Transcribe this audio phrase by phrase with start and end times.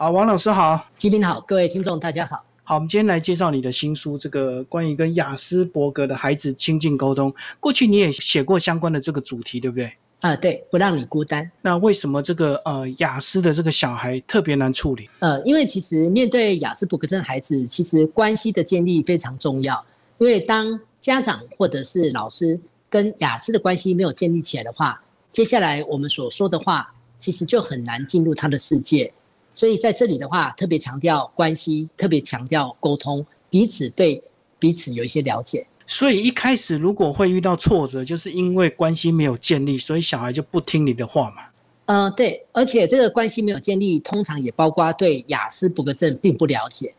[0.00, 2.42] 好，王老师好，吉平好，各位听众大家好。
[2.64, 7.30] 好，我们今天来介绍你的新书，这个关于跟雅斯伯格的孩子亲近沟通。
[7.60, 9.92] 过去你也写过相关的这个主题，对不对？
[10.20, 11.46] 啊，对，不让你孤单。
[11.60, 15.06] 那为什么这个呃雅思的这个小孩特别难处理？
[15.18, 19.84] 呃，因为其实面对雅斯伯格症孩子，其实关系的建立非常重要。
[20.16, 22.58] 因为当家长或者是老师
[22.88, 29.12] 跟雅思的关系没有建立起来的话，接下来我们所说的话，其实就很难进入他的世界。
[29.60, 34.22] 所以在这里的话，特别强调关系，特别强调沟通，彼此对
[34.58, 35.66] 彼此有一些了解。
[35.86, 41.42] 所以一开始如果会遇到挫折，就是因为关系没有建立，所以小孩就不听你的话嘛。
[41.84, 46.94] 嗯，对，而且这个关系没有建立，通常也包括对雅思伯格症并不了解。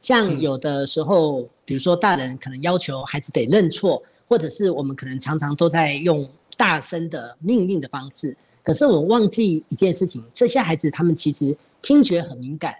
[0.00, 6.24] 像有的时候，比如说大人可能要求孩子得认错，或者是我们可能常常都在用
[6.56, 12.74] 大声的命令的方式，可是我们忘记一件事情：这些孩子他们其实听觉很敏感，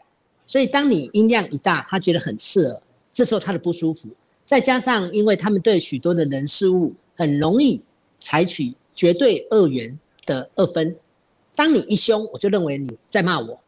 [0.47, 4.09] 所以当你音量一大，他觉得很刺耳，这时候他的不舒服。
[4.47, 7.83] 再加上，因为他们对许多的人事物很容易
[8.19, 10.97] 采取绝对二元的二分。
[11.55, 13.61] 当你一凶，我就认为你在骂我；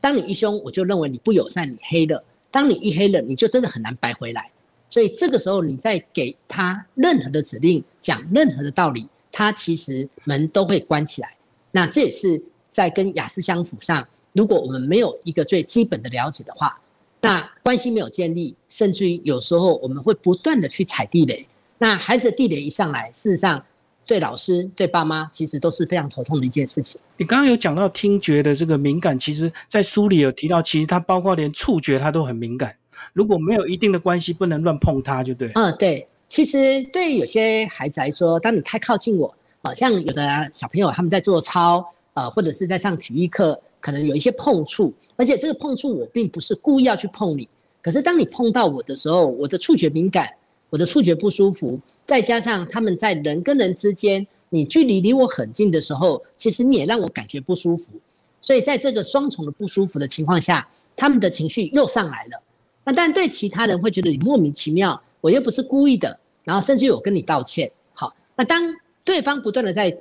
[0.00, 2.18] 当你一凶，我就认为你不友善，你黑了；
[2.50, 4.50] 当你一黑了，你就真的很难白回来。
[4.90, 11.36] 所以这个时候，你在给他任何的指令、讲任何的道理，他其实门都会关起来。
[11.70, 16.78] 那这也是在跟雅思相处上，如果我们没有一个最基本的了解的话。
[17.24, 21.46] 那关系没有建立，甚至于有时候我们会不断的去踩地雷。
[21.78, 23.64] 那孩子的地雷一上来，事实上
[24.04, 27.00] 对老师、对爸妈其实都是非常头痛的一件事情。
[27.16, 32.74] 你刚刚有讲到听觉的这个敏感，其实在书里有提到，其实它包括连触觉它都很敏感。
[33.12, 35.52] 如果没有一定的关系，不能乱碰它，就对。
[35.54, 36.08] 嗯，对。
[36.26, 44.94] 其实对有些孩子来说，当你太靠近我，呃，像有的小朋友他们在做操，呃，或者是在上体育课，可能有一些碰触。
[45.16, 47.46] 而且这个碰触，我并不是故意要去碰你。
[47.82, 50.26] 可是当你碰到我的时候，我的触觉敏感，
[50.70, 57.92] 我的触觉不舒服，再加上他们在人跟人之间，你距离离我很近的时候，其实你也让我感觉不舒服。
[58.40, 60.66] 所以在这个双重的不舒服的情况下，
[60.96, 62.42] 他们的情绪又上来了。
[62.84, 67.70] 那但对其他人会觉得你莫名其妙，我又不是故意的，然后甚至有跟你道歉。
[67.92, 69.96] 好，那当对方不断的在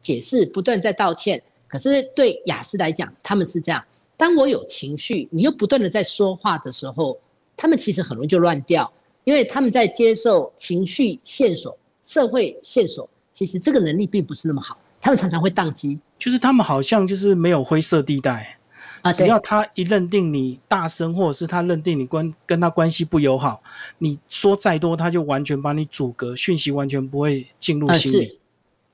[0.00, 3.82] 解释，不断在道歉，可是对雅思来讲，他们是这样。
[4.16, 7.18] 当我有情绪，你又不断的在说话的时候，
[7.56, 8.92] 他们其实很容易就乱掉，
[9.24, 15.98] 因为他们在接受情绪线索、社会线索，其实这个能力并不是那么好，他们常常会宕机。
[16.18, 18.58] 就是他们好像就是没有灰色地带
[19.00, 23.62] 啊，只要他一认定你大声，或者是他认定你关跟他关系不友好，
[23.96, 28.38] 你说再多，他就完全把你阻隔，讯息完全不会进入心里。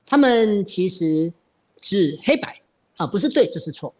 [0.05, 1.33] 他们其实
[1.81, 2.61] 是黑白
[2.97, 3.93] 啊，不是对就是错，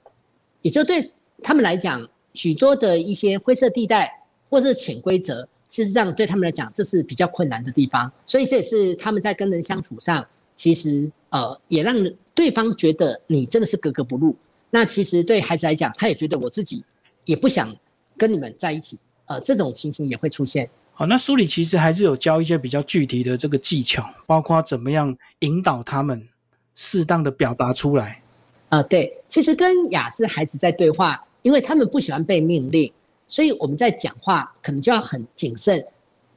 [0.62, 1.12] 也就对。
[1.44, 4.12] 他们来讲，许多的一些灰色地带
[4.50, 8.12] 或者是潜规则，事实上对他们来讲，这是比较困难的地方。
[8.25, 10.25] 所以这也是他们在跟人相处上，
[10.56, 11.96] 其实呃，也让
[12.34, 14.35] 对方觉得你真的是格格不入。
[14.72, 16.84] 那其实对孩子来讲，他也觉得我自己
[17.25, 17.72] 也不想
[18.18, 19.00] 跟你们在一起。
[19.28, 20.68] 呃，这种情形也会出现。
[20.94, 26.28] 好，那书里其实还是有教一些比较具体的这个技巧，包括怎么样引导他们
[26.74, 28.24] 适当的表达出来。
[28.69, 31.23] 呃，对，其实跟雅思孩子在对话。
[31.44, 32.91] 因为他们不喜欢被命令，
[33.25, 35.88] 所以我们在讲话可能就要很谨慎，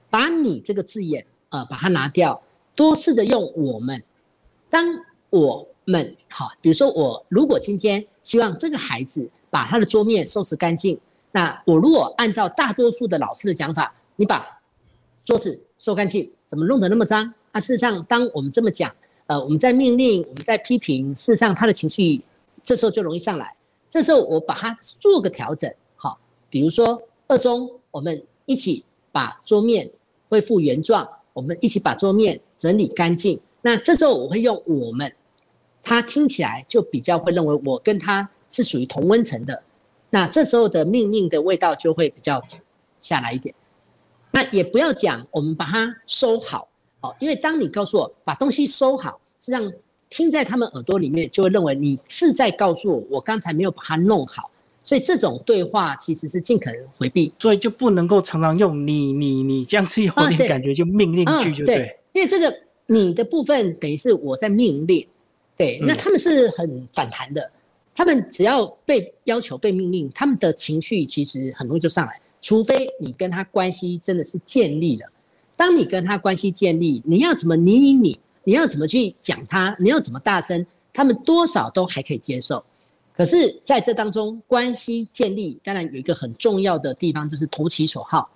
[0.08, 2.40] 把你这个字眼呃把它拿掉，
[2.76, 4.00] 多试着用我们。
[4.68, 4.86] 当
[5.30, 10.96] 我们好，比如说我如果今天希望这个孩子把他的桌面收拾干净，
[11.32, 14.46] 那我如果按照大多数的老师的讲法，你把
[15.24, 17.34] 桌子收干净，怎么弄得那么脏？
[17.50, 18.94] 啊，事实上，当我们这么讲，
[19.30, 22.20] 呃，我们在命令，我们在批评，事实上他的情绪
[22.64, 23.54] 这时候就容易上来。
[23.88, 26.18] 这时候我把它做个调整，好，
[26.48, 29.88] 比如说二中，我们一起把桌面
[30.28, 33.38] 恢复原状，我们一起把桌面整理干净。
[33.62, 35.14] 那这时候我会用我们，
[35.80, 39.62] 他听起来就比较会认为我跟他是属于同温层的。
[40.10, 42.42] 那这时候的命令的味道就会比较
[43.00, 43.54] 下来一点。
[44.32, 46.68] 那也不要讲我们把它收好，
[47.02, 49.72] 哦，因为当你告诉我把东西收好，是让。
[50.12, 54.50] 听在他们耳朵里面，就会认为你是在告诉我，我刚才没有把它弄好，
[54.82, 62.52] 所以这种对话其实是尽可能回避，所以就不能够常常用你、你、你这样子有点感觉就命令句就对，因为这个
[62.86, 65.06] 你的部分等于是我在命令，
[65.56, 67.48] 对，那他们是很反弹的，
[67.94, 75.06] 他们只要被要求被命令，他们的情绪其实很容易就上来，除非你跟他关系真的是建立了，
[75.56, 78.18] 当你跟他关系建立，你要怎么你你你。
[78.44, 79.76] 你要怎么去讲他？
[79.78, 80.66] 你要怎么大声？
[80.92, 82.64] 他们多少都还可以接受。
[83.14, 88.30] 可是在这当中，关系建立当然有一个很重要的地方，就是投其所好，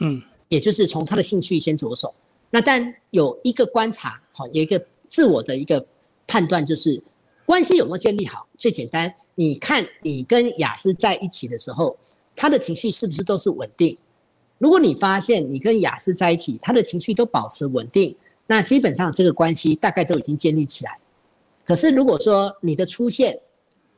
[0.00, 2.14] 嗯，也就是从他的兴趣先着手。
[2.50, 5.84] 那但有一个观察，好，有一个自我的一个
[6.26, 7.02] 判断，就是
[7.46, 8.46] 关系有没有建立好？
[8.58, 11.96] 最简单，你看你跟雅思在一起的时候，
[12.36, 13.96] 他的情绪是不是都是稳定？
[14.58, 18.14] 如果你发现你跟雅思在一起，他的情绪都保持稳定，
[18.52, 20.98] 那基本上这个关系大概都已经建立起来。
[21.64, 23.40] 可是如果说你的出现，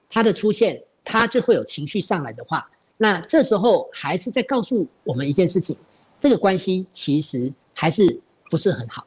[0.09, 2.65] 他的出现，他就会有情绪上来的话，
[2.97, 5.77] 那这时候还是在告诉我们一件事情：
[6.21, 9.05] 这个关系其实还是不是很好，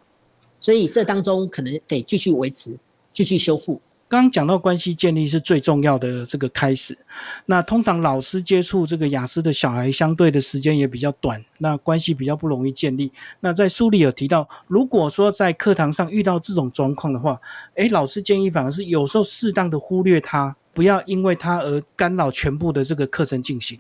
[0.60, 2.78] 所以这当中可能得继续维持，
[3.14, 3.80] 继续修复。
[4.10, 6.98] 刚刚讲到关系建立是最重要的这个开始，
[7.46, 13.12] 那通常老师接触这个雅思的小孩相对的时间也比较短，那关系比较不容易建立。
[13.42, 17.40] 那在书里有提到，如果说在课堂上遇到这种状况的话，
[17.76, 20.56] 诶，老师建议反而是有时候适当的忽略他。
[20.74, 23.80] 不要因为他而干扰全部的这个课程进行。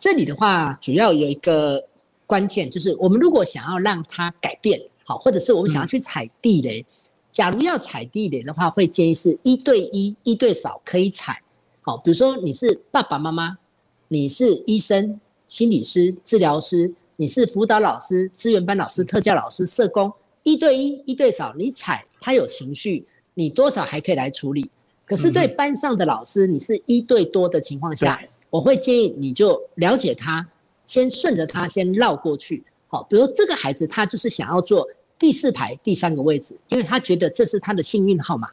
[0.00, 1.86] 这里的话，主要有一个
[2.26, 6.84] 关键，就是我们如果想要让他改变，好，或者是我们想要去踩地雷，
[7.32, 11.42] 假如要踩地雷的话，会建议是一对一、一对少可以踩。
[11.80, 13.56] 好，比如说你是爸爸妈妈，
[14.08, 15.18] 你是医生、
[15.48, 20.12] 心理师、治疗师，你是辅导老师、资源班老师、特教老师、社工，
[20.42, 24.70] 一对一、一对少，你踩他有情绪，你多少还可以来处理。
[25.06, 28.20] 可是对班上的老师，你是一对多的情况下，
[28.50, 30.46] 我会建议你就了解他，
[30.84, 32.62] 先顺着他先绕过去。
[32.88, 34.86] 好，比如这个孩子他就是想要做
[35.22, 38.50] 第四排第三个位置，因为他觉得这是他的幸运号码。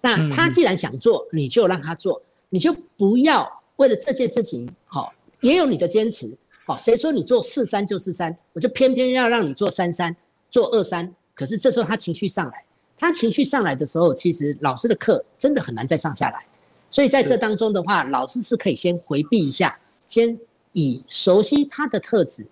[0.00, 6.32] 那他既然想做，你就让他做，你就不要为了这件事情，好，也有你的坚持。
[6.64, 10.14] 好，谁说你做四三就四三，我就偏偏要让你做三三，
[10.48, 11.12] 做二三。
[11.34, 12.64] 可是这时候他情绪上来。
[12.96, 16.46] 他情绪上来的时候，其实老师的课真的很难再上下来，
[16.88, 19.76] 所以在这当中的话，老师是可以先回避一下，
[20.06, 20.38] 先
[20.70, 22.46] 以熟悉他的特质，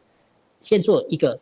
[0.60, 1.38] 先做一个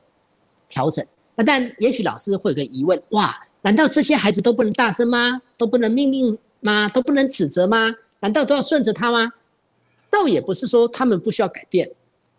[0.69, 1.03] 调整。
[1.47, 5.41] 但也许老师会有个疑问：哇，难道这些孩子都不能大声吗？
[5.57, 6.89] 都不能命令吗？
[6.89, 7.95] 都不能指责吗？
[8.21, 9.33] 难道都要顺着他吗？
[10.11, 11.91] 倒也不是说他们不需要改变，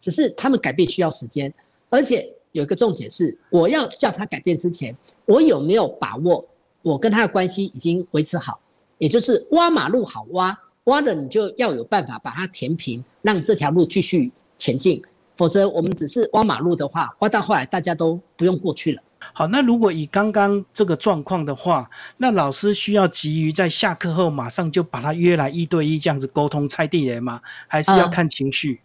[0.02, 1.54] 只是他们改变需要时间，
[1.90, 6.46] 而且有一个重点是，我要叫他改变之前，我有没有把握？
[6.82, 8.60] 我跟他的关系已经维持好，
[8.98, 15.02] 也就是挖马路好挖，挖了你就要有办法把它填平，让这条路继续前进。
[15.40, 19.02] 否则我们只是挖马路的话，挖到后来大家都不用过去了。
[19.32, 27.40] 好，那如果以刚刚这个状况的话，那老师需要急于在下课后马上就把他约来一对一这样子沟通拆地雷吗？
[27.70, 28.82] 还是要看情绪？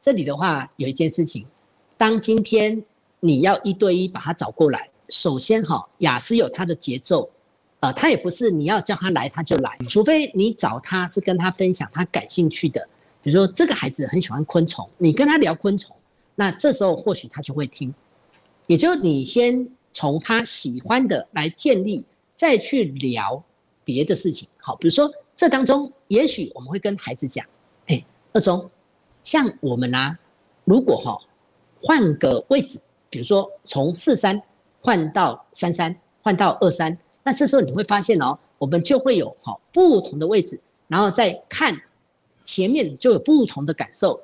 [0.00, 1.44] 这里的话有一件事情，
[1.96, 2.84] 当今天
[3.18, 7.28] 你要一对一把他找过来，首先哈，雅思有他的节奏。
[7.80, 12.88] 呃，他也不是你要叫他来他就来，除非你找他是跟他分享他感兴趣的，
[13.26, 15.96] 比如说这个孩子很喜欢昆虫，你跟他聊昆虫，
[16.36, 17.92] 那这时候或许他就会听。
[18.68, 22.04] 也就你先从他喜欢的来建立，
[22.36, 23.42] 再去聊
[23.82, 24.48] 别的事情。
[24.58, 27.44] 好，比如说这当中，也许我们会跟孩子讲，
[27.88, 28.70] 哎，二中，
[29.24, 30.16] 像我们啦，
[30.62, 31.18] 如果哈
[31.82, 32.78] 换个位置，
[33.10, 34.40] 比如说从四三
[34.80, 36.96] 换到三三，换到二三。
[37.24, 41.76] 那这时候你会发现哦，我们就会有好不同的位置，然后再看
[42.56, 44.18] 前面就有不同的感受，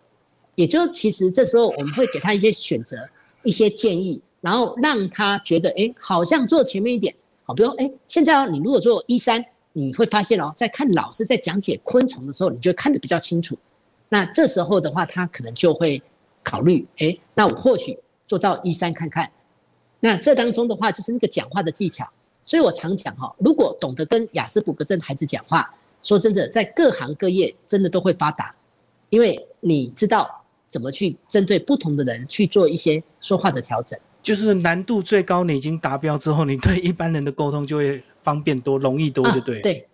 [0.55, 2.97] 也就其实这时候我们会给他一些选择、
[3.43, 13.55] 一些建议，然后让他觉得哎，好像坐前面一点，好，比如哎，现在哦，你如果坐一三，你会发现哦，在看老师在讲解昆虫的时候，你就看得比较清楚。
[14.09, 16.03] 那这时候的话，他可能就会
[16.43, 19.31] 考虑，哎，那我或许做到一三看看。
[20.01, 22.09] 那这当中的话，就是那个讲话的技巧。
[22.43, 25.71] 所以我常讲哈，如果懂得跟雅思补格症孩子讲话，
[26.03, 28.55] 说真的，在各行各业真的都会发达，
[29.09, 33.99] 因为你知道怎么去针对不同的人去做一些说话的调整。
[34.23, 39.61] 就是难度最高，你已经达标之后，你对一般人的沟通就会方便多、容易多，对不对？
[39.61, 39.89] 对，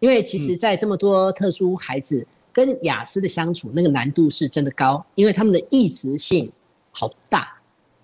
[0.00, 6.50] 因为其实，在这么多特殊孩子跟雅思的相处，那个难度是真的高，因为他们的异质性
[6.90, 7.56] 好大。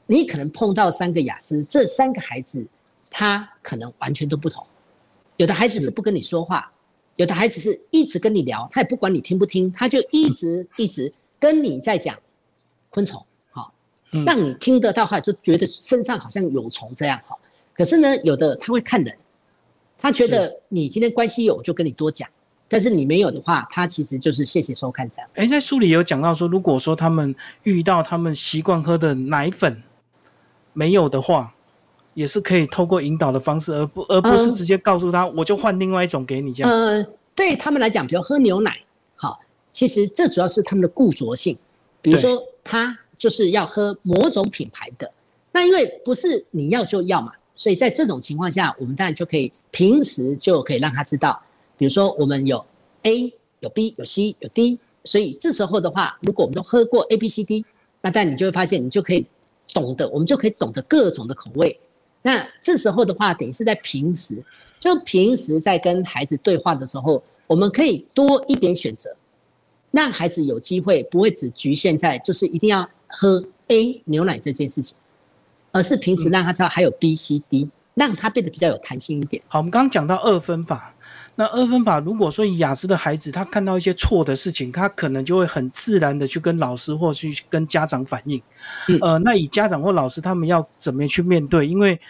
[0.06, 2.66] 你可能碰到三个雅思，这三个孩子。
[3.10, 4.62] 他可能完全都不同，
[5.38, 6.70] 有的孩子是不跟你说话，
[7.18, 12.16] 有的孩子是一直跟你聊，他也不管你听不听，他就一直一直跟你在讲
[12.90, 13.20] 昆虫，
[13.50, 13.72] 好，
[14.24, 17.36] 让你听得到话，就觉得身上好像有虫这样，哈。
[17.74, 19.12] 可是呢，有的他会看人，
[19.98, 22.28] 他觉得你今天关系有，就跟你多讲，
[22.68, 25.28] 但是你没有的话，他其实就是谢谢收看这样。
[25.34, 27.34] 哎，在书里有讲到说，如果说他们
[27.64, 29.82] 遇到他们习惯喝的奶粉
[30.72, 31.52] 没有的话。
[32.18, 36.72] 也是可以透过引导的方式，而不而不是直接告诉他，我就换另外一种给你这样。
[36.72, 38.76] 呃，对他们来讲，比如喝牛奶，
[39.14, 39.38] 好，
[39.70, 41.56] 其实这主要是他们的固着性，
[42.02, 45.08] 比如说他就是要喝某种品牌的，
[45.52, 51.40] 那因为不是你要就要嘛，所以在这种情况下，我们当然就可以平时就可以让他知道，
[51.76, 52.66] 比如说我们有
[53.04, 57.64] A 有 B 有 C 有 D，所以这时候的话，如果我们都喝过 A B C D，
[58.00, 59.24] 那但你就会发现，你就可以
[59.72, 61.78] 懂得，我们就可以懂得各种的口味。
[62.28, 64.44] 那这时候的话，等于是在平时，
[64.78, 69.16] 就平时在跟孩子对话的时候，我们可以多一点选择，
[69.92, 74.94] 让孩子有机会不会只局限在就是一定要喝 A 牛奶这件事情，
[75.72, 79.42] 而是平时让他知道还有 B、C、D，让他变得比较有弹性一点。
[79.48, 80.94] 好，我们刚刚讲到二分法。
[81.38, 88.42] 那二分法，如果说雅思的孩子他看到一些错的事情，他可能就会很自然的去跟老师或去跟家长反映。
[89.00, 91.64] 呃，那以家长或老师他们要怎么去面对？
[91.64, 92.00] 因为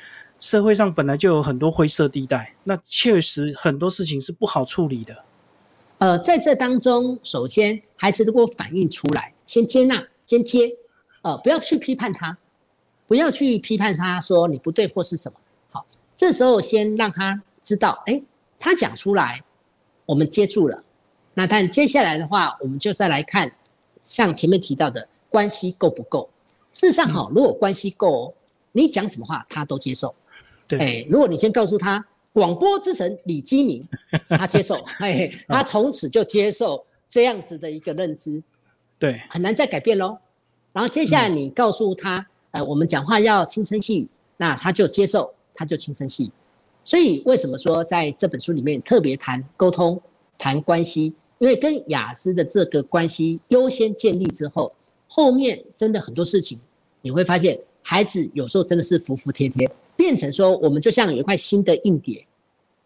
[0.41, 5.15] 社会上本来就有很多灰色地带，那确实很多事情是不好处理的。
[5.99, 10.71] 呃，在这当中，首先孩子如果反映出来，先接纳，先接，
[11.21, 12.39] 呃，不要去批判他，
[13.07, 15.39] 不要去批判他说你不对或是什么。
[15.71, 15.85] 好，
[16.17, 18.23] 这时候先让他知道，哎。
[18.59, 19.43] 他讲出来，
[20.05, 20.83] 我们接住了。
[21.35, 23.51] 那但接下来的话，我们就再来看，
[24.05, 26.29] 像前面提到的关系够不够。
[26.73, 28.35] 事实上，哈，如果关系够，
[28.73, 30.15] 你讲什么话他都接受。
[30.67, 33.87] 对，哎，如果你先告诉他广播之神李基明，
[34.31, 38.43] 他接受， 哎，他从此就接受这样子的一个认知。
[38.99, 40.19] 对，很难再改变喽。
[40.73, 46.31] 然后接下来你告诉他，呃，我们讲话要轻声细语，那他就接受，他就轻声细语。
[46.89, 50.01] 所以为什么说在这本书里面特别谈沟通、
[50.39, 51.13] 谈关系？
[51.37, 54.73] 因为跟雅思的这个关系优先建立之后，
[55.07, 56.59] 后面真的很多事情
[57.03, 62.25] 你会发现，孩子有时候真的是服服帖帖，变成说我们就像有一块新的硬碟，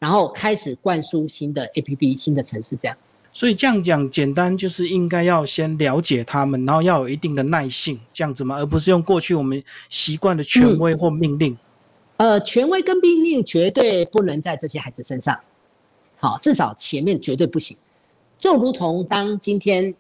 [0.01, 2.97] 然后开始灌输新的 APP、新的城市这样。
[3.33, 11.57] 所以这样讲简单就是应该要先了解他们，然后要有一定的耐性，这样子嘛，而不是用过去我们习惯的权威或命令。
[12.19, 15.39] 呃，权威跟命令绝对不能在这些孩子身上，
[16.19, 17.77] 好，至少前面绝对不行。
[18.39, 19.93] 就如同当今天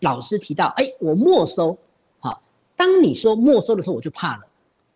[0.00, 1.76] 老师提到，哎，我没收，
[2.20, 2.40] 好，
[2.76, 4.42] 当你说没收的时候，我就怕了，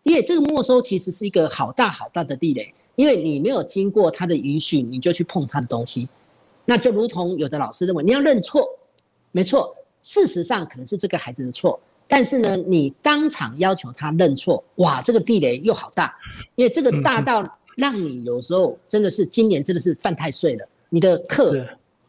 [0.03, 6.07] 因为这个没收其实是一个好大好大的地雷，因为你没有经过他的允许，你就去碰他的东西，
[6.63, 8.65] 那就如同有的老师认为你要认错，
[9.31, 11.77] 没错，事实上可能是这个孩子的错。
[12.07, 16.15] 但是呢，你当场要求他认错，哇，这个地雷又好大，
[16.55, 21.53] 因为这个大到让你有时候真的是今年真的是犯太岁了，你的课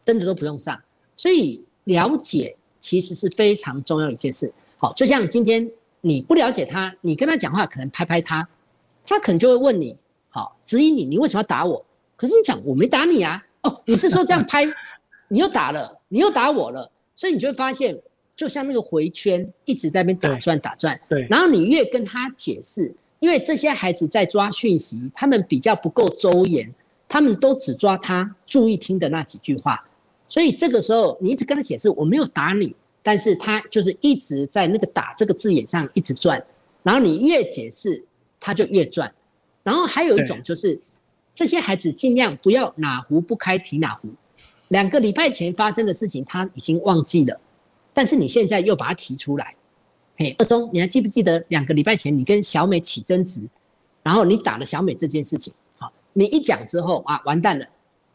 [0.05, 0.79] 真的都不用上。
[1.15, 4.53] 所以了解其实是非常重要一件事。
[4.77, 5.67] 好，就像今天
[6.01, 8.47] 你不了解他，你跟他讲话可能拍拍他，
[9.03, 9.97] 他可能就会问你，
[10.29, 11.83] 好，质疑你，你为什么要打我？
[12.15, 14.63] 可是你讲我没打你啊，哦，你是说这样拍，
[15.29, 17.99] 你又打了，你又打我了，所以你就会发现。
[18.37, 21.25] 就像那个回圈一直在那边打转打转，对。
[21.27, 26.71] 然后你越跟他解释，因为这些孩子在抓讯息，他们比较不够周延，
[27.09, 29.83] 他们都只抓他注意听的那几句话，
[30.29, 36.41] 所以这个时候你一直跟他解释，我没有打你，但是他就是一直在那个打这个字眼上一直转，
[36.83, 38.05] 然后你越解释
[38.39, 39.11] 他就越转，
[39.63, 40.79] 然后还有一种就是
[41.33, 44.09] 这些孩子尽量不要哪壶不开提哪壶，
[44.67, 47.39] 两个礼拜前发生的事情他已经忘记了。
[47.97, 49.55] 但是你现在又把它提出来，
[50.17, 53.41] 嘿，二中，你还记不记得两个礼拜前你跟小美起争执，
[54.03, 55.51] 然后你打了小美这件事情？
[55.79, 57.65] 好，你一讲之后啊，完蛋了，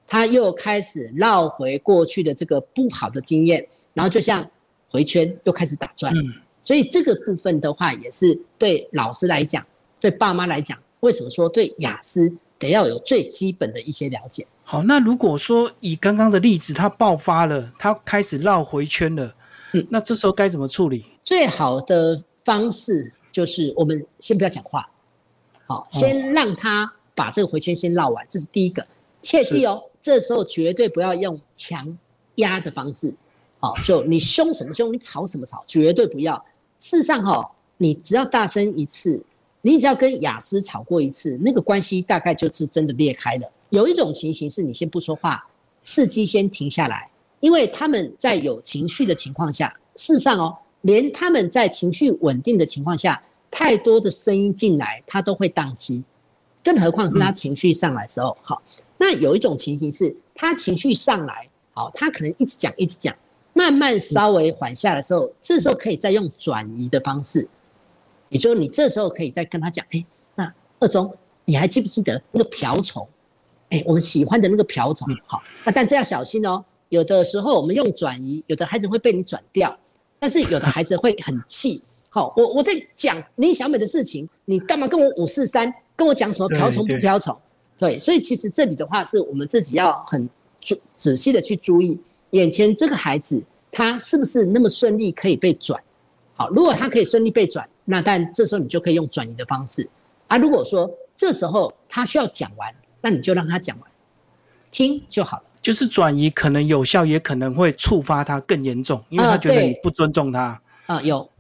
[0.07, 4.49] 他又开始绕回过去的这个不好的经验，然后就像
[4.89, 6.15] 回圈又开始打转。
[6.17, 9.67] 嗯，所以这个部分的话，也是对老师来讲，
[9.99, 14.47] 对爸妈来讲，为什么说对雅思得要有最基本的一些了解？
[14.63, 19.35] 好，那如果说以刚刚的例子，他爆发了，他开始绕回圈了。
[19.73, 21.05] 嗯，那这时候该怎么处理？
[21.23, 24.89] 最好的方式就是我们先不要讲话，
[25.67, 28.87] 好，先让他把这个回圈先绕完，这是第一个。
[29.23, 31.97] 切记哦，这时候绝对不要用强
[32.35, 33.15] 压的方式，
[33.61, 36.35] 好，就你凶什么凶，你吵什么吵，绝对不要。
[36.81, 39.25] 事实上哈，你只要大声一次，
[39.61, 43.49] 你只要跟雅思吵过一次，那个关系大概就是真的裂开了。
[43.71, 45.47] 有一种情形是你先不说话，
[45.85, 47.09] 刺激先停下来。
[47.43, 53.21] 因为他们在有情绪的情况下，事实上哦，连他们在情绪稳定的情况下，
[53.51, 56.05] 太多的声音进来，他都会宕机，
[56.63, 58.37] 更何况是他情绪上来时候。
[58.43, 58.63] 好，
[58.97, 63.13] 那有一种情形是，他情绪上来，好，他可能一直讲一直讲，
[63.55, 67.49] 慢慢稍微缓下的时候，这时候可以再用转移的方式，
[68.29, 70.05] 也就是你这时候可以再跟他讲，哎，
[70.37, 71.13] 那二中，
[71.45, 73.05] 你还记不记得那个瓢虫？
[73.71, 76.65] 哎，我们喜欢的那个瓢虫，好，那但这要小心哦。
[76.93, 79.75] 有的时候我们用转移，有的孩子会被你转掉，
[80.19, 81.83] 但是有的孩子会很气。
[82.11, 87.35] 好，我我在讲你小美的事情，你干嘛跟我五四三，跟我讲什么瓢虫不瓢虫？
[87.79, 90.29] 对，所以其实这里的话是我们自己要很
[90.61, 91.99] 注仔细的去注意，
[92.33, 95.83] 眼前这个孩子他是不是那么顺利可以被转？
[96.35, 99.89] 好，如果他可以顺利被转，那但这时候你就可以用转移的方式。
[100.27, 102.71] 啊，如果说这时候他需要讲完，
[103.01, 103.91] 那你就让他讲完，
[104.71, 105.45] 听就好了。
[105.63, 110.61] 就是转移可能有效，也可能会触发他更严重，因为他觉得你不尊重他。
[110.87, 111.31] 啊，有，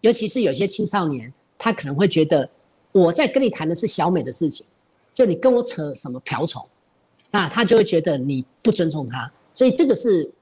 [0.00, 2.48] 尤其是有些青少年，他可能会觉得
[2.92, 4.64] 我在跟你谈的是小美的事情，
[5.12, 6.64] 就你跟我扯什么瓢虫，
[7.32, 9.30] 那他就会觉得你不尊重他。
[9.52, 10.32] 所以这个是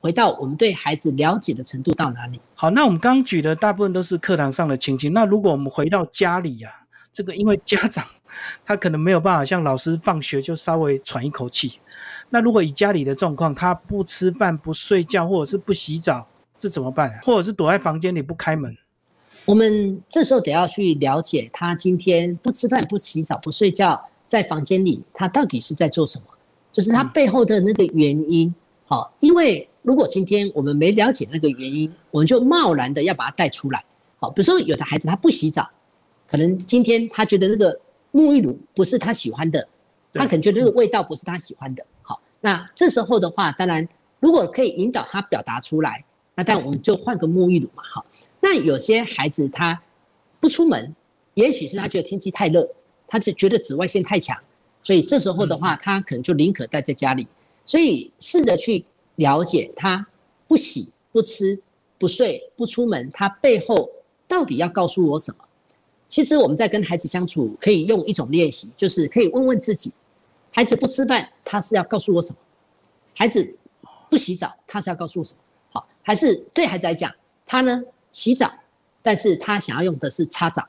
[0.00, 2.38] 回到我们对孩子了解的程度到哪里。
[2.54, 6.70] 好，那我们刚举的大部分都是课堂上的情形，那如果我们回到家里呀，
[7.12, 8.06] 这个因为家长
[8.64, 11.78] 他可能没有办法像老师放学就稍微喘一口气。
[12.28, 16.26] 那如果以家里的状况，他不吃饭、不睡觉，或者是不洗澡，
[16.58, 17.12] 这怎么办？
[17.24, 18.76] 或者是躲在房间里不开门？
[19.46, 26.24] 我们这时候得要去了解他今天不吃饭、不洗澡、不睡觉，在房间里他到底是在做什么？
[26.70, 28.54] 就是他背后的那个原因。
[28.86, 33.84] 好，因为如果今天我们没了解那个原因，我们就贸然的要把他带出来。
[34.18, 35.68] 好，比如说有的孩子他不洗澡，
[36.28, 37.80] 可能今天他觉得那个
[38.12, 39.68] 沐浴乳不是他喜欢的，
[40.12, 41.84] 他可能觉得那个味道不是他喜欢的。
[42.02, 43.86] 好那这时候的话，当然
[44.18, 48.04] 如果可以引导他表达出来，那但我们就换个沐浴乳嘛，好。
[48.40, 49.80] 那有些孩子他
[50.40, 50.94] 不出门，
[51.34, 52.68] 也许是他觉得天气太热，
[53.06, 54.36] 他是觉得紫外线太强，
[54.82, 57.28] 所以这时候的话，他可能就宁可待在家里。
[57.66, 58.84] 所以试着去
[59.16, 60.04] 了解他
[60.48, 61.62] 不洗、不吃、
[61.98, 63.90] 不睡、不出门，他背后
[64.26, 65.44] 到底要告诉我什么？
[66.10, 69.92] 其实我们在跟孩子相处，可以用一种练习，就是可以问问自己。
[70.50, 72.38] 孩子不吃饭，他是要告诉我什么？
[73.14, 73.54] 孩子
[74.10, 75.38] 不洗澡，他是要告诉我什么？
[75.70, 77.10] 好，还是对孩子来讲，
[77.46, 78.52] 他呢洗澡，
[79.02, 80.66] 但是他想要用的是擦澡，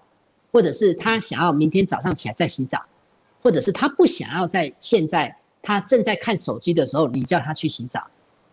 [0.52, 2.80] 或者是他想要明天早上起来再洗澡，
[3.42, 8.06] 或者是他不想要在现在他正在看手机的时候，你叫他去洗澡。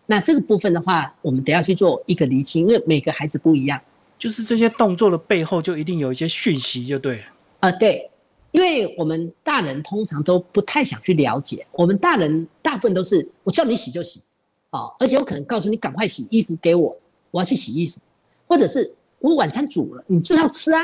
[0.07, 3.79] 那这个部分的话，我们得要去做一个厘清，因为每个孩子不一样。
[4.19, 7.23] 就是这些动作的背后，就一定有一些讯息，就对了。
[7.61, 8.11] 啊，对。
[8.51, 14.23] 因为我们大人通常都不太想去了解，我们大人大部分都是我叫你洗就洗，
[14.71, 16.97] 哦，而且我可能告诉你赶快洗衣服给我，
[17.29, 17.99] 我要去洗衣服，
[18.47, 20.81] 或者是我晚餐煮了，你就要吃啊，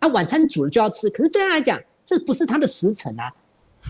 [0.00, 3.32] 啊，晚餐煮了就要吃，可是对他来讲，这不是他的时辰啊，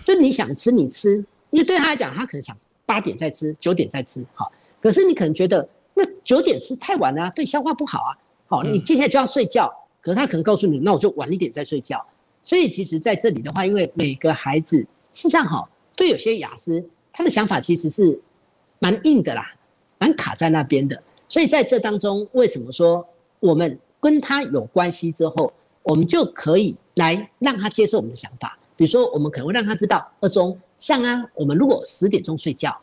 [0.05, 1.15] 就你想吃你吃，
[1.49, 8.13] 因为对他来讲，他可能想八点再吃，九点再吃，好，可是你可能觉得那九点吃太晚了，对消化不好啊，
[8.53, 9.67] 好，你接下来就要睡觉，
[9.99, 11.99] 可是他可能告诉你，那我就晚一点再睡觉。
[12.43, 14.77] 所以其实在这里的话，因为每个孩子
[15.11, 18.21] 事实上哈，对有些雅思他的想法其实是
[18.77, 19.55] 蛮硬的啦，
[19.97, 21.01] 蛮卡在那边的。
[21.27, 23.03] 所以在这当中，为什么说
[23.39, 28.55] 我们跟他有关系之后，我们就可以来让他接受我们的想法？
[28.75, 32.77] 比如说，我们可能会让他知道，二中像啊，我们如果十点钟睡觉，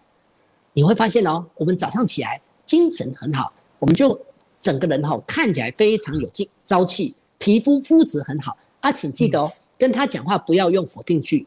[0.73, 4.21] 你会发现哦，我们早上起来精神很好，我们就
[4.61, 8.57] 整个人哈看起来非常有劲朝气，皮肤肤质很好。
[8.81, 11.47] 啊，请记得哦，跟他讲话不要用否定句，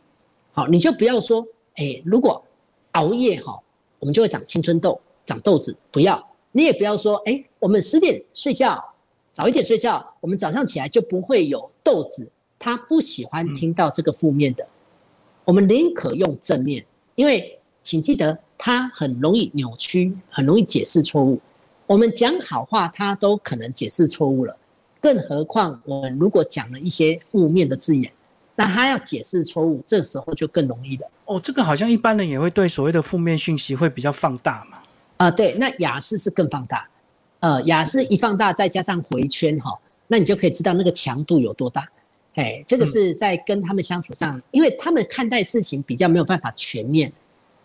[0.51, 1.45] 好，你就不要说，
[1.75, 2.43] 哎，如果
[2.91, 3.59] 熬夜哈，
[3.99, 6.23] 我们就会长青春痘、长痘子，不要。
[6.51, 8.79] 你也不要说，哎，我们十点睡觉，
[9.33, 12.29] 早一点睡觉，我们早上起来就不会有痘子。
[12.59, 14.65] 他不喜欢听到这个负面的，
[15.43, 21.41] 我们宁可用正面，因为请记得，他很容易扭曲，很容易解释错误。
[21.93, 24.57] 我们讲好话，他都可能解释错误了。
[24.99, 28.11] 更何况，我们如果讲了一些负面的字眼，
[28.55, 31.07] 那他要解释错误，这时候就更容易了。
[31.25, 34.79] 哦，这个好像一般人也会对所谓的负面讯息会比较放大嘛？
[35.17, 36.89] 啊，对，那雅思是更放大。
[37.41, 41.87] 呃，雅思一放大，再加上回圈哈，那你就可以知道那个强度有多大。
[42.33, 47.13] 哎，这个是在跟他们相处上，因为他们看待事情比较没有办法全面，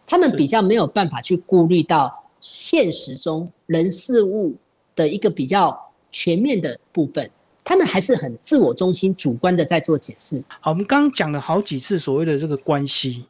[0.07, 4.55] 他们比较没有办法去顾虑到现实中人事物
[4.95, 5.85] 的一个比较。
[6.11, 7.31] 全面的部分，
[7.63, 10.43] 他们还是很自我中心、主观的在做解释。
[10.59, 13.27] 好，我们刚刚讲了好几次所谓的这个关系，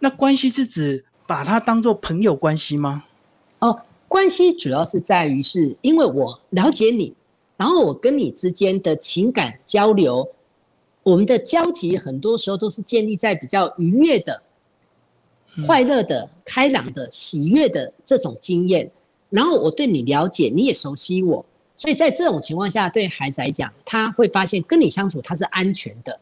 [0.00, 3.04] 那关系是指把它当做朋友关系吗？
[3.60, 7.14] 哦，关系主要是在于是因为我了解你，
[7.56, 10.28] 然后我跟你之间的情感交流，
[11.04, 14.42] 我们的交集很多时候都是建立在比较愉悦的、
[15.64, 18.90] 快乐的、开朗的、喜悦的这种经验，
[19.30, 21.44] 然后我对你了解，你也熟悉我。
[21.76, 26.18] 所以在这种情况下，对孩子来讲，他会发现跟你相处他是安全的，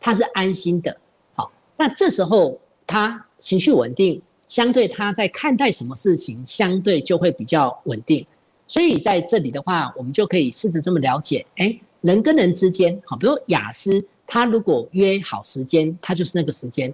[0.00, 0.96] 他是安心的。
[1.34, 8.26] 好，那这时候他情绪稳定，相对他在看待什么事情，相对就会比较稳定。
[8.66, 16.92] 所以在这里的话，我们就可以试着这么了解，哎，人跟人之间，好，比如雅思，他如果约好时间，他就是那个时间。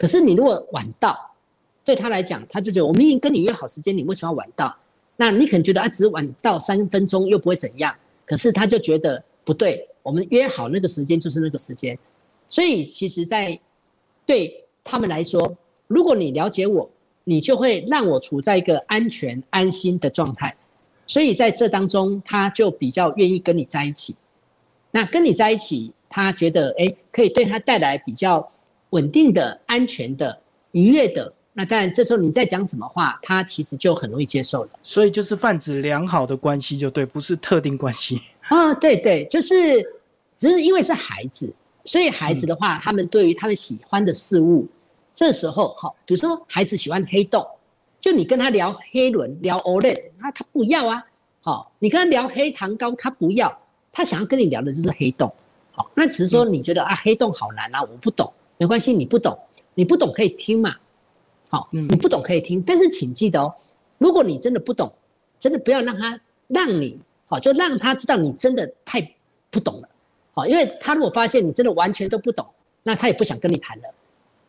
[0.00, 1.14] 可是你如果晚到，
[1.84, 4.74] 对他来讲，他就觉得我明明跟你约好时间，你为什么要晚到？
[5.16, 7.94] 那你可能觉得啊，只晚到三分钟又不会怎样。
[8.24, 11.98] 可是他就觉得不对，我们约好那个时间就是那个时间。
[12.48, 13.60] 所以其实，在
[14.24, 15.54] 对他们来说，
[15.86, 16.88] 如果你了解我，
[17.24, 20.56] 你就会让我处在一个安全安心的状态。
[21.06, 24.16] 所以在这当中，他就比较愿意跟你在一起。
[24.92, 28.50] 那跟你在一起，他觉得哎，可以对他带来比较
[28.90, 30.38] 稳定的、安全的、
[30.72, 31.32] 愉悦的。
[31.52, 34.70] 那当然，这时候你在讲什么话，他其实就很容易接受了。
[34.82, 38.72] 所以就是泛指良好的关系就对，不是特定关系啊。
[38.74, 39.82] 对对，就是
[40.36, 41.52] 只是因为是孩子，
[41.84, 44.66] 所以孩子的话，他们对于他们喜欢的事物，
[45.12, 47.46] 这时候哈，比如说孩子喜欢黑洞。
[48.00, 51.04] 就你跟他聊黑轮，聊 OLED，那他不要啊。
[51.42, 53.54] 好，你跟他聊黑糖糕，他不要，
[53.92, 55.30] 他想要跟你聊的就是黑洞。
[55.72, 59.38] 好，那只是说你觉得啊，黑洞好难啊，我不懂，没关系，你不懂，
[59.74, 60.76] 你不懂可以听嘛。
[61.48, 63.54] 好，你不懂可以听，但是请记得哦，
[63.96, 64.92] 如果你真的不懂，
[65.38, 69.00] 真的不要让他让你好，就让他知道你真的太
[69.50, 69.88] 不懂了。
[70.34, 72.46] 好，因为他如果发现你真的完全都不懂，
[72.82, 73.84] 那他也不想跟你谈了。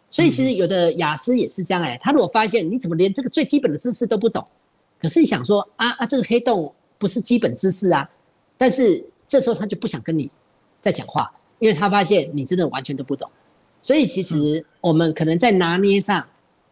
[0.10, 4.45] 所以其实有的雅思也是这样哎，他如果发现你怎么连这个最基本的知识都不懂，
[5.00, 8.08] 可是你想说啊啊这个黑洞不是基本知识啊，
[8.58, 10.30] 但是这时候他就不想跟你
[10.82, 13.32] 再讲话，因为他发现你真的完全都不懂。
[13.81, 16.25] 所以其实我们可能在拿捏上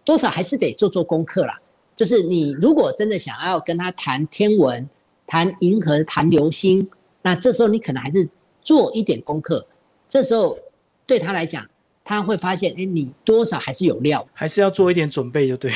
[0.04, 1.60] 多少还是得做做功课啦。
[1.96, 4.90] 就是你如果真的想要跟他谈天文、
[5.28, 6.90] 谈银河、谈流星，
[7.22, 8.30] 那这时候你可能还是
[8.62, 9.66] 做一点功课。
[10.08, 10.58] 这时候
[11.06, 11.68] 对他来讲。
[12.02, 15.72] 他会发现，哎，你多少还是有料，还是要做一点准备，就对。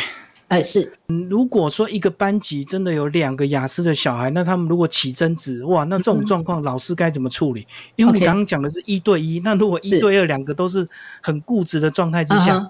[0.53, 0.93] 哎，是。
[1.07, 7.65] 如果说一个班级真的有两个雅思的小孩，那他们如果起争执，哇，那这种状况老师该怎么处理？
[7.95, 10.87] 因为你刚刚讲的是一对一，那如果一对二两个都是
[11.21, 12.69] 很固执的状态之下，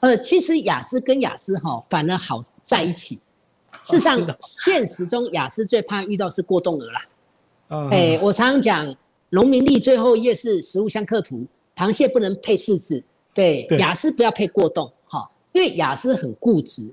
[0.00, 3.20] 呃，其实雅思跟雅思哈反而好在一起。
[3.84, 7.88] 事实上，现实中雅思最怕遇到是过动儿啦。
[7.90, 8.94] 哎，我常常讲，
[9.30, 11.46] 农民历最后一页是食物相克图。
[11.74, 16.92] 螃蟹不能配柿子，对，雅思不要配过动，哈，因为雅思很固执，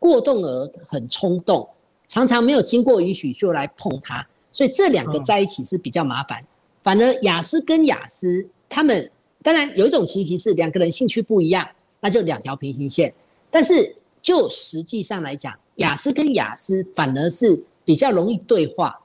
[0.00, 1.68] 过动儿很冲动，
[2.08, 6.44] 常常没有经过允许就来碰它，所以这两个在一起是比较麻烦。
[6.82, 9.08] 反而雅思跟雅思，他们
[9.42, 11.68] 当然有一种情形是两个人兴趣不一样，
[12.00, 13.12] 那就两条平行线。
[13.50, 18.98] 但是就实际上来讲，雅思跟雅思反而是比较容易对话，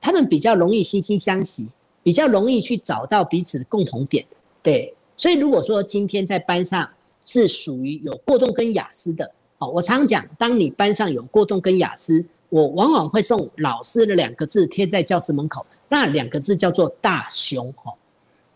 [0.00, 1.66] 他们比较容易惺惺相惜，
[2.04, 4.24] 比较容易去找到彼此的共同点。
[4.62, 6.88] 对，所以如果说今天在班上
[7.22, 9.28] 是属于有过动跟雅思的，
[9.62, 17.94] 好，我常讲，当你班上有过动跟雅思，我往往会送老师的两个字贴在教室门口，那两个字叫做大凶，哈，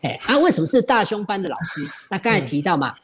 [0.01, 1.87] 哎，啊，为什么是大凶班的老师？
[2.09, 2.95] 那刚才提到嘛，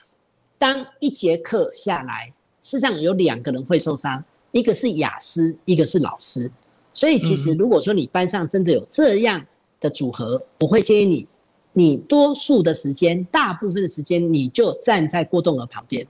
[0.57, 2.33] 当一节课下来，
[2.63, 6.51] 事实上有两个人会受伤，一个是雅思，一个是老师，
[6.95, 9.45] 所以其实如果说你班上真的有这样
[9.79, 11.27] 的组合，我会建议你。
[11.73, 16.05] 你多数的时间，大部分的时间，你就站在过动儿旁边。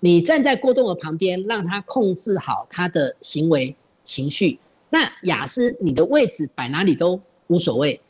[0.00, 4.58] 你站在过动儿旁边，让他控制好他的行为、情绪。
[4.90, 8.00] 那雅思，你的位置摆哪里都无所谓。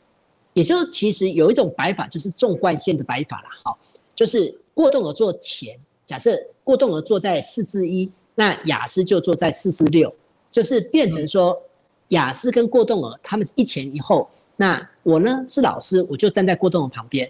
[0.53, 3.47] 也就其实有一种摆法，就是纵贯线的摆法了。
[3.63, 3.77] 好，
[4.15, 10.13] 就是过动儿坐前，假设过动儿坐在四至一，那雅思就坐在四至六，
[10.51, 11.59] 就是变成说
[12.09, 14.29] 雅思跟过动儿他们一前一后。
[14.57, 17.29] 那我呢是老师，我就站在郭栋儿旁边。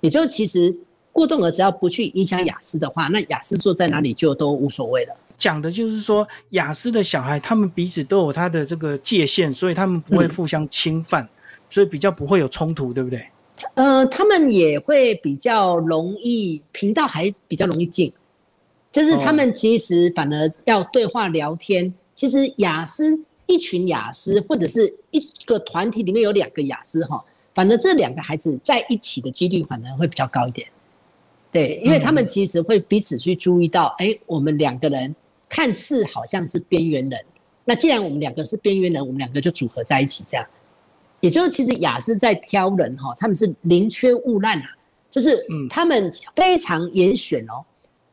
[0.00, 0.78] 也就其实
[1.12, 5.14] 郭栋儿只要不去影响雅思的话，那雅思坐在哪里就都无所谓了。
[5.36, 11.28] 讲的就是说，雅思的小孩他们彼此都有他的这个界限，所以他们不会互相侵犯，
[11.68, 13.26] 所以比较不会有冲突，对不对？
[13.74, 18.12] 呃，他们也会比较容易频道还比较容易进，
[18.92, 21.92] 就是他们其实反而要对话聊天。
[22.14, 23.20] 其实雅思。
[23.46, 27.20] 一群雅思或者是一个团体里面有两个雅思哈，
[27.52, 30.68] 反而这两个孩子在一起的几率反而会比较高一点。
[31.52, 35.14] 对，因为他们其实会彼此去注意到，哎，我们两个人
[35.48, 37.20] 看似好像是边缘人，
[37.64, 40.46] 那既然我们两个是边缘人，我们两个就组合在一起这样。
[41.20, 44.64] 也就是其实雅思在挑人哈，他们是宁缺毋滥啊，
[45.10, 47.64] 就是他们非常严选哦，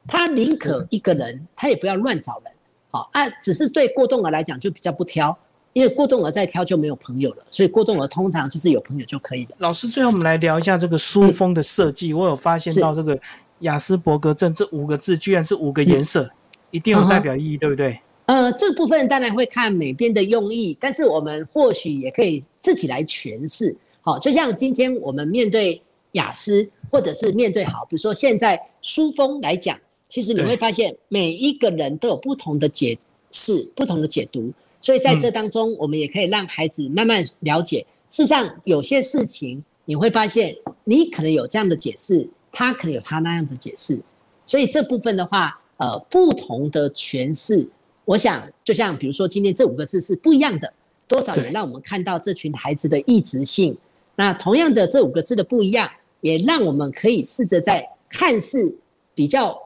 [0.07, 2.51] 他宁可一个人，他也不要乱找人。
[2.89, 5.37] 好啊，只是对过动儿来讲就比较不挑，
[5.77, 9.51] 因为过动儿再挑就没有朋友了，所以过动儿通常就是有朋友就可以了。
[9.59, 12.15] 老师，最后我们来聊一下这个书封的设计。
[12.15, 13.15] 我有发现到这个
[13.59, 16.27] 雅斯伯格症这五个字居然是五个颜色，
[16.71, 17.99] 一定有代表意义，对不对？
[18.25, 23.77] 呃，这部分当然会看每边的用意，但是我们或许也可以自己来诠释。
[24.01, 25.79] 好，就像今天我们面对
[26.13, 29.77] 雅思，或者是面对好，比如说现在书风来讲，
[30.09, 32.97] 其实你会发现每一个人都有不同的解
[33.31, 37.85] 释、不同的解读，所以在这当中，我们也可以让孩子慢慢了解。
[38.09, 44.01] 事实上，有些事情你会发现，你可能有这样的解释，他可能有他那样的解释，
[44.45, 47.67] 所以这部分的话，呃，不同的诠释。
[48.05, 50.71] 我想，就像比如说，今天这五个字是不一样的，
[51.07, 53.77] 多少也让我们看到这群孩子的异质性。
[54.15, 55.89] 那同样的，这五个字的不一样，
[56.21, 58.79] 也让我们可以试着在看似
[59.13, 59.61] 比较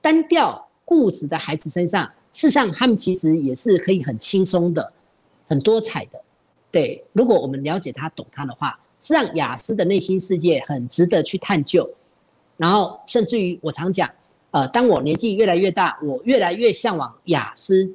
[0.00, 4.92] 单调、固执的孩子身上，事实上他们其实也是可以很轻松的、
[5.46, 6.20] 很多彩的。
[6.70, 11.88] 对，如果我们了解他、懂他的话，实际上雅思的内心世界很值得去探究。
[12.56, 14.10] 然后，甚至于我常讲。
[14.52, 17.94] 呃，当我年纪越来越大，我越来越向往雅思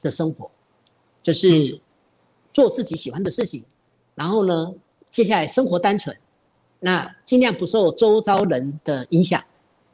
[0.00, 0.48] 的生活，
[1.24, 1.80] 就是
[2.52, 3.64] 做自己喜欢的事情，
[4.14, 4.72] 然后呢，
[5.10, 6.16] 接下来生活单纯，
[6.78, 9.42] 那尽量不受周遭人的影响，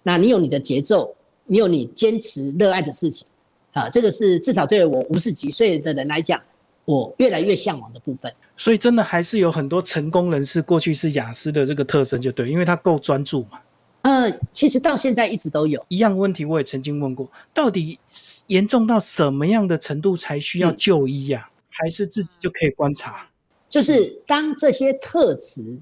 [0.03, 3.27] 那你有你的节奏，你有你坚持热爱的事情，
[3.73, 6.41] 啊，这个是至少对我五十几岁的人来讲，
[6.85, 8.33] 我越来越向往的部分。
[8.57, 13.61] 所以，真的还是有很多成功人士过去是雅思的这个特征，就对，因为他够专注嘛。
[14.03, 17.99] 呃，其实到现在一直都有一样问题，我也曾经问过，到底
[18.47, 21.51] 严重到什么样的程度才需要就医呀？
[21.69, 23.29] 还是自己就可以观察？
[23.69, 25.79] 就是当这些特质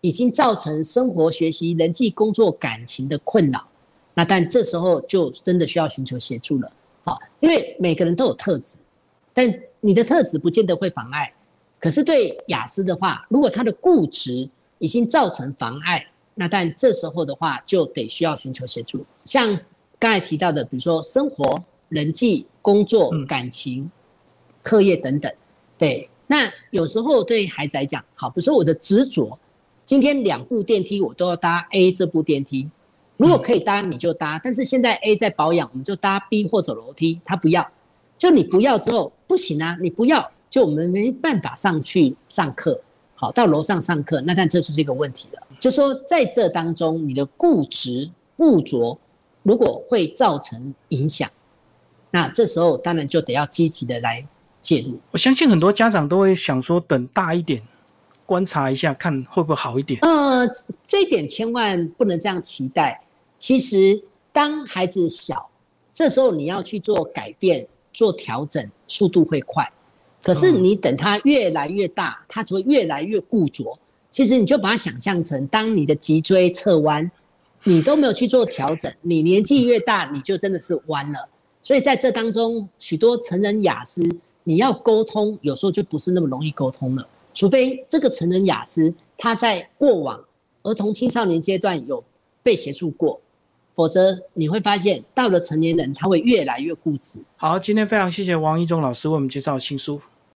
[0.00, 3.66] 已经造成生活、学习、人际、工作、感情的困扰，
[4.14, 6.70] 那但这时候就真的需要寻求协助了。
[7.04, 8.78] 好，因为每个人都有特质，
[9.34, 11.32] 但你的特质不见得会妨碍。
[11.78, 16.06] 可是对雅思的话，如果他的固执已经造成妨碍。
[16.34, 19.04] 那但这时候的话，就得需要寻求协助。
[19.22, 19.54] 像
[19.98, 23.90] 刚才提到的，比如说生活、人际、工作、感情、
[24.62, 25.30] 课业等等。
[25.76, 29.38] 对，那有时候对孩子来讲，好，比如说我的执着，
[29.84, 32.66] 今天两部电梯我都要搭 A 这部电梯，
[33.16, 37.70] 如果可以搭你就搭，但是现在 A 在保养，我们就搭 B 或走楼梯，他不要，
[38.18, 42.80] 就你不要之后不行啊，你不要，就我们没办法上去上课，
[43.14, 45.46] 好，到楼上上课，那但这就是一个问题了。
[45.60, 48.98] 就说在这当中，你的固执固着，
[49.44, 51.30] 如果会造成影响，
[52.10, 54.26] 那这时候当然就得要积极的来
[54.60, 54.98] 介入。
[55.12, 57.62] 我相信很多家长都会想说，等大一点，
[58.26, 60.00] 观察一下，看会不会好一点。
[60.02, 60.48] 呃，
[60.86, 63.00] 这一点千万不能这样期待。
[63.38, 65.50] 其实当孩子小，
[65.92, 69.70] 这时候你要去做改变、做调整，速度会快。
[70.22, 73.76] 可是你等他越来越大，他只会越来越固着。
[74.10, 77.10] 其实你就把它想象成，当你的脊椎侧弯，
[77.64, 81.28] 你都没有去做调整，你年纪越大，你就真的是弯了。
[81.62, 84.02] 所以在这当中，许多成人雅思，
[84.44, 87.06] 你要沟通，有时候就不是那么容易沟通了。
[87.42, 90.24] 除非这个成人雅思他在过往
[90.62, 92.04] 儿童青少年阶段有
[92.40, 93.20] 被协助过，
[93.74, 97.20] 否则你会发现到了成年人，他会越来越固执。
[97.36, 100.00] 好，今天非常谢谢王一中老师为我们介绍新书。